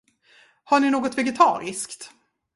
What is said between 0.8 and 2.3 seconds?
något vegetariskt?